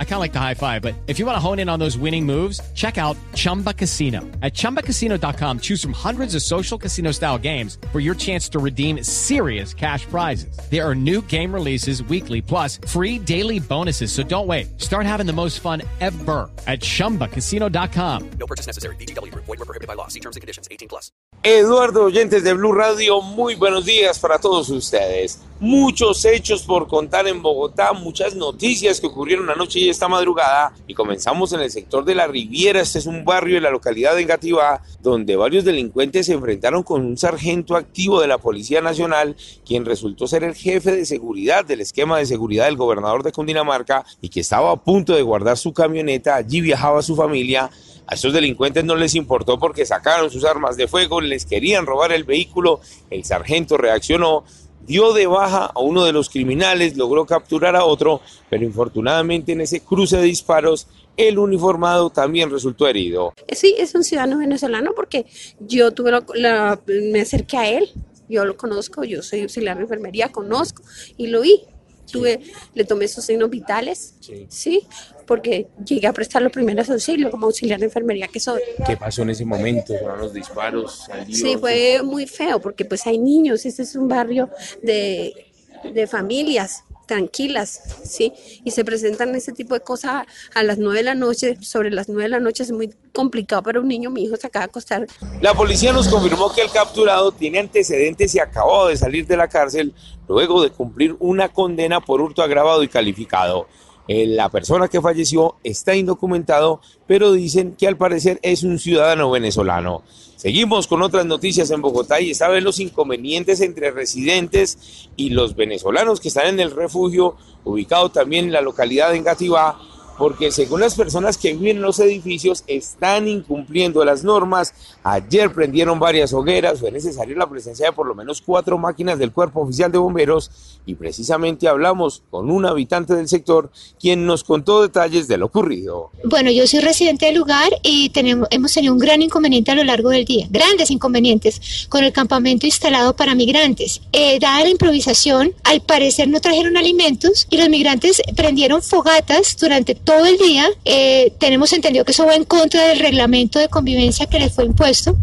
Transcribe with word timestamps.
I 0.00 0.04
kind 0.04 0.14
of 0.14 0.20
like 0.20 0.32
the 0.32 0.40
high 0.40 0.54
five, 0.54 0.82
but 0.82 0.96
if 1.06 1.20
you 1.20 1.26
want 1.26 1.36
to 1.36 1.40
hone 1.40 1.60
in 1.60 1.68
on 1.68 1.78
those 1.78 1.96
winning 1.96 2.26
moves, 2.26 2.60
check 2.74 2.98
out 2.98 3.16
Chumba 3.34 3.72
Casino. 3.72 4.22
At 4.42 4.54
ChumbaCasino.com, 4.54 5.60
choose 5.60 5.80
from 5.80 5.92
hundreds 5.92 6.34
of 6.34 6.42
social 6.42 6.76
casino 6.76 7.12
style 7.12 7.38
games 7.38 7.78
for 7.92 8.00
your 8.00 8.16
chance 8.16 8.48
to 8.48 8.58
redeem 8.58 9.04
serious 9.04 9.72
cash 9.72 10.04
prizes. 10.06 10.58
There 10.68 10.84
are 10.84 10.96
new 10.96 11.22
game 11.22 11.54
releases 11.54 12.02
weekly, 12.02 12.42
plus 12.42 12.80
free 12.88 13.20
daily 13.20 13.60
bonuses. 13.60 14.10
So 14.10 14.24
don't 14.24 14.48
wait. 14.48 14.80
Start 14.80 15.06
having 15.06 15.26
the 15.26 15.32
most 15.32 15.60
fun 15.60 15.82
ever 16.00 16.50
at 16.66 16.80
ChumbaCasino.com. 16.80 18.30
No 18.30 18.46
purchase 18.48 18.66
necessary. 18.66 18.96
BGW. 18.96 19.32
Void 19.32 19.46
were 19.46 19.56
prohibited 19.58 19.86
by 19.86 19.94
law. 19.94 20.08
See 20.08 20.20
terms 20.20 20.34
and 20.34 20.40
conditions. 20.40 20.66
18 20.72 20.88
plus. 20.88 21.12
Eduardo, 21.44 22.02
oyentes 22.02 22.42
de 22.42 22.52
Blue 22.52 22.72
Radio, 22.72 23.22
muy 23.22 23.54
buenos 23.54 23.84
días 23.84 24.18
para 24.18 24.40
todos 24.40 24.70
ustedes. 24.70 25.40
Muchos 25.60 26.24
hechos 26.24 26.62
por 26.62 26.88
contar 26.88 27.28
en 27.28 27.42
Bogotá, 27.42 27.92
muchas 27.92 28.34
noticias 28.34 29.00
que 29.00 29.06
ocurrieron 29.06 29.48
anoche 29.48 29.78
esta 29.90 30.08
madrugada. 30.08 30.72
Y 30.86 30.94
comenzamos 30.94 31.52
en 31.52 31.60
el 31.60 31.70
sector 31.70 32.04
de 32.04 32.14
la 32.14 32.26
Riviera. 32.26 32.80
Este 32.80 32.98
es 32.98 33.06
un 33.06 33.24
barrio 33.24 33.56
de 33.56 33.60
la 33.60 33.70
localidad 33.70 34.14
de 34.14 34.22
Engativá, 34.22 34.82
donde 35.00 35.36
varios 35.36 35.64
delincuentes 35.64 36.26
se 36.26 36.34
enfrentaron 36.34 36.82
con 36.82 37.04
un 37.04 37.16
sargento 37.16 37.76
activo 37.76 38.20
de 38.20 38.28
la 38.28 38.38
Policía 38.38 38.80
Nacional, 38.80 39.36
quien 39.66 39.84
resultó 39.84 40.26
ser 40.26 40.44
el 40.44 40.54
jefe 40.54 40.92
de 40.92 41.06
seguridad 41.06 41.64
del 41.64 41.80
esquema 41.80 42.18
de 42.18 42.26
seguridad 42.26 42.66
del 42.66 42.76
gobernador 42.76 43.22
de 43.22 43.32
Cundinamarca 43.32 44.04
y 44.20 44.28
que 44.28 44.40
estaba 44.40 44.72
a 44.72 44.76
punto 44.76 45.14
de 45.14 45.22
guardar 45.22 45.56
su 45.56 45.72
camioneta. 45.72 46.36
Allí 46.36 46.60
viajaba 46.60 47.02
su 47.02 47.16
familia 47.16 47.70
a 48.10 48.14
estos 48.14 48.32
delincuentes 48.32 48.84
no 48.84 48.96
les 48.96 49.14
importó 49.14 49.58
porque 49.58 49.84
sacaron 49.84 50.30
sus 50.30 50.42
armas 50.46 50.78
de 50.78 50.88
fuego, 50.88 51.20
les 51.20 51.44
querían 51.44 51.84
robar 51.84 52.10
el 52.10 52.24
vehículo, 52.24 52.80
el 53.10 53.22
sargento 53.24 53.76
reaccionó, 53.76 54.44
dio 54.88 55.12
de 55.12 55.28
baja 55.28 55.66
a 55.66 55.80
uno 55.80 56.04
de 56.04 56.12
los 56.12 56.28
criminales, 56.30 56.96
logró 56.96 57.26
capturar 57.26 57.76
a 57.76 57.84
otro, 57.84 58.20
pero 58.50 58.64
infortunadamente 58.64 59.52
en 59.52 59.60
ese 59.60 59.80
cruce 59.80 60.16
de 60.16 60.24
disparos 60.24 60.88
el 61.16 61.38
uniformado 61.38 62.10
también 62.10 62.50
resultó 62.50 62.88
herido. 62.88 63.34
Sí, 63.52 63.74
es 63.76 63.94
un 63.94 64.02
ciudadano 64.02 64.38
venezolano 64.38 64.92
porque 64.94 65.26
yo 65.60 65.92
tuve 65.92 66.12
la, 66.34 66.80
me 66.86 67.20
acerqué 67.20 67.56
a 67.56 67.68
él, 67.68 67.90
yo 68.28 68.44
lo 68.44 68.56
conozco, 68.56 69.04
yo 69.04 69.22
soy 69.22 69.42
auxiliar 69.42 69.76
de 69.76 69.82
enfermería, 69.82 70.30
conozco 70.30 70.82
y 71.16 71.26
lo 71.26 71.42
vi. 71.42 71.62
Tuve, 72.10 72.40
le 72.74 72.84
tomé 72.84 73.06
sus 73.08 73.24
signos 73.24 73.50
vitales, 73.50 74.14
sí. 74.48 74.86
porque 75.26 75.68
llegué 75.84 76.06
a 76.06 76.12
prestar 76.12 76.42
los 76.42 76.52
primeros 76.52 76.88
auxilios 76.90 77.30
como 77.30 77.46
auxiliar 77.46 77.78
de 77.78 77.86
enfermería 77.86 78.28
que 78.28 78.40
soy. 78.40 78.60
¿Qué 78.86 78.96
pasó 78.96 79.22
en 79.22 79.30
ese 79.30 79.44
momento? 79.44 79.94
¿Fueron 79.98 80.18
los 80.18 80.32
disparos? 80.32 81.06
Sí, 81.30 81.56
fue 81.58 82.00
muy 82.02 82.26
feo 82.26 82.60
porque 82.60 82.84
pues 82.84 83.06
hay 83.06 83.18
niños, 83.18 83.66
este 83.66 83.82
es 83.82 83.94
un 83.94 84.08
barrio 84.08 84.50
de, 84.82 85.52
de 85.92 86.06
familias, 86.06 86.84
tranquilas, 87.08 87.80
¿sí? 88.04 88.32
Y 88.62 88.70
se 88.70 88.84
presentan 88.84 89.34
ese 89.34 89.50
tipo 89.50 89.74
de 89.74 89.80
cosas 89.80 90.26
a 90.54 90.62
las 90.62 90.78
nueve 90.78 90.98
de 90.98 91.04
la 91.04 91.14
noche, 91.16 91.56
sobre 91.60 91.90
las 91.90 92.08
nueve 92.08 92.24
de 92.24 92.28
la 92.28 92.38
noche 92.38 92.62
es 92.62 92.70
muy 92.70 92.94
complicado 93.12 93.64
para 93.64 93.80
un 93.80 93.88
niño, 93.88 94.10
mi 94.10 94.22
hijo 94.22 94.36
se 94.36 94.46
acaba 94.46 94.66
de 94.66 94.70
acostar. 94.70 95.06
La 95.40 95.54
policía 95.54 95.92
nos 95.92 96.06
confirmó 96.06 96.52
que 96.54 96.60
el 96.60 96.70
capturado 96.70 97.32
tiene 97.32 97.58
antecedentes 97.58 98.34
y 98.34 98.38
acabó 98.38 98.86
de 98.86 98.96
salir 98.96 99.26
de 99.26 99.36
la 99.36 99.48
cárcel 99.48 99.92
luego 100.28 100.62
de 100.62 100.70
cumplir 100.70 101.16
una 101.18 101.48
condena 101.48 102.00
por 102.00 102.20
hurto 102.20 102.42
agravado 102.42 102.82
y 102.82 102.88
calificado. 102.88 103.66
Eh, 104.08 104.26
la 104.26 104.48
persona 104.48 104.88
que 104.88 105.02
falleció 105.02 105.56
está 105.62 105.94
indocumentado, 105.94 106.80
pero 107.06 107.32
dicen 107.32 107.76
que 107.78 107.86
al 107.86 107.98
parecer 107.98 108.40
es 108.42 108.62
un 108.62 108.78
ciudadano 108.78 109.30
venezolano. 109.30 110.02
Seguimos 110.36 110.86
con 110.86 111.02
otras 111.02 111.26
noticias 111.26 111.70
en 111.70 111.82
Bogotá 111.82 112.20
y 112.20 112.30
esta 112.30 112.48
vez 112.48 112.64
los 112.64 112.80
inconvenientes 112.80 113.60
entre 113.60 113.90
residentes 113.90 115.10
y 115.16 115.30
los 115.30 115.56
venezolanos 115.56 116.20
que 116.20 116.28
están 116.28 116.46
en 116.46 116.60
el 116.60 116.70
refugio, 116.70 117.36
ubicado 117.64 118.10
también 118.10 118.46
en 118.46 118.52
la 118.52 118.62
localidad 118.62 119.10
de 119.10 119.18
Engativá, 119.18 119.78
porque 120.18 120.50
según 120.50 120.80
las 120.80 120.96
personas 120.96 121.38
que 121.38 121.54
viven 121.54 121.76
en 121.76 121.82
los 121.82 122.00
edificios 122.00 122.64
están 122.66 123.28
incumpliendo 123.28 124.04
las 124.04 124.24
normas. 124.24 124.74
Ayer 125.04 125.52
prendieron 125.52 125.98
varias 125.98 126.32
hogueras, 126.32 126.80
fue 126.80 126.90
necesaria 126.90 127.36
la 127.36 127.48
presencia 127.48 127.86
de 127.86 127.92
por 127.92 128.06
lo 128.06 128.14
menos 128.14 128.42
cuatro 128.42 128.76
máquinas 128.78 129.18
del 129.18 129.32
Cuerpo 129.32 129.60
Oficial 129.60 129.92
de 129.92 129.98
Bomberos 129.98 130.50
y 130.84 130.94
precisamente 130.94 131.68
hablamos 131.68 132.22
con 132.30 132.50
un 132.50 132.66
habitante 132.66 133.14
del 133.14 133.28
sector 133.28 133.70
quien 134.00 134.26
nos 134.26 134.44
contó 134.44 134.82
detalles 134.82 135.28
de 135.28 135.36
lo 135.38 135.46
ocurrido. 135.46 136.10
Bueno, 136.24 136.50
yo 136.50 136.66
soy 136.66 136.80
residente 136.80 137.26
del 137.26 137.36
lugar 137.36 137.70
y 137.82 138.10
tenemos, 138.10 138.48
hemos 138.50 138.72
tenido 138.72 138.92
un 138.92 138.98
gran 138.98 139.22
inconveniente 139.22 139.70
a 139.70 139.74
lo 139.74 139.84
largo 139.84 140.10
del 140.10 140.24
día, 140.24 140.46
grandes 140.50 140.90
inconvenientes 140.90 141.86
con 141.88 142.04
el 142.04 142.12
campamento 142.12 142.66
instalado 142.66 143.14
para 143.14 143.34
migrantes. 143.34 144.00
Eh, 144.12 144.38
dada 144.40 144.64
la 144.64 144.70
improvisación, 144.70 145.52
al 145.64 145.80
parecer 145.80 146.28
no 146.28 146.40
trajeron 146.40 146.76
alimentos 146.76 147.46
y 147.50 147.56
los 147.56 147.68
migrantes 147.68 148.20
prendieron 148.34 148.82
fogatas 148.82 149.56
durante 149.56 149.94
todo 150.08 150.24
el 150.24 150.38
día. 150.38 150.66
Eh, 150.86 151.34
tenemos 151.38 151.70
entendido 151.74 152.02
que 152.06 152.12
eso 152.12 152.24
va 152.24 152.34
en 152.34 152.44
contra 152.44 152.82
del 152.88 152.98
reglamento 152.98 153.58
de 153.58 153.68
convivencia 153.68 154.24
que 154.24 154.38
les 154.38 154.54
fue 154.54 154.64
impuesto. 154.64 155.14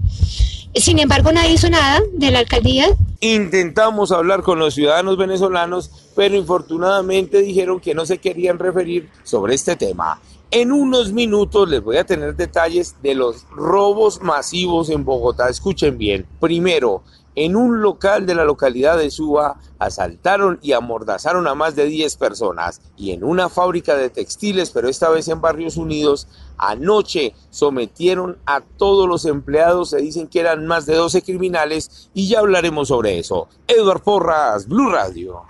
Sin 0.76 1.00
embargo, 1.00 1.32
nadie 1.32 1.54
hizo 1.54 1.68
nada 1.72 2.04
de 2.14 2.30
la 2.30 2.40
alcaldía. 2.40 2.90
Intentamos 3.20 4.12
hablar 4.12 4.44
con 4.44 4.60
los 4.60 4.76
ciudadanos 4.76 5.18
venezolanos, 5.18 5.90
pero 6.16 6.36
infortunadamente 6.36 7.42
dijeron 7.42 7.80
que 7.80 7.96
no 7.96 8.06
se 8.06 8.20
querían 8.20 8.60
referir 8.60 9.10
sobre 9.24 9.56
este 9.56 9.76
tema. 9.76 10.22
En 10.52 10.72
unos 10.72 11.12
minutos 11.12 11.68
les 11.68 11.82
voy 11.82 11.98
a 11.98 12.06
tener 12.06 12.36
detalles 12.36 12.96
de 13.02 13.16
los 13.16 13.44
robos 13.50 14.22
masivos 14.22 14.92
en 14.92 15.04
Bogotá. 15.04 15.50
Escuchen 15.50 15.98
bien. 15.98 16.28
Primero, 16.40 17.02
en 17.36 17.56
un 17.56 17.82
local 17.82 18.26
de 18.26 18.36
la 18.36 18.46
localidad 18.46 18.98
de 18.98 19.12
Suba 19.12 19.60
asaltaron 19.80 20.60
y 20.62 20.72
amordazaron 20.74 21.48
a 21.48 21.56
más 21.56 21.76
de 21.76 21.86
10 21.86 22.16
personas 22.16 22.82
y 22.98 23.12
en 23.12 23.24
una 23.24 23.50
fábrica 23.50 23.96
de 23.96 24.10
textiles, 24.10 24.72
pero 24.72 24.90
esta 24.90 25.10
vez 25.10 25.28
en 25.28 25.42
Barrios 25.42 25.78
Unidos, 25.78 26.28
anoche 26.58 27.34
sometieron 27.50 28.38
a 28.46 28.62
todos 28.62 29.08
los 29.08 29.26
empleados, 29.26 29.90
se 29.90 29.98
dicen 29.98 30.28
que 30.28 30.40
eran 30.40 30.66
más 30.66 30.86
de 30.86 30.96
12 30.96 31.22
criminales 31.22 32.10
y 32.14 32.30
ya 32.30 32.40
hablaremos 32.40 32.88
sobre 32.88 33.20
eso. 33.20 33.48
Edward 33.68 34.02
Porras, 34.02 34.68
Blue 34.68 34.90
Radio. 34.90 35.46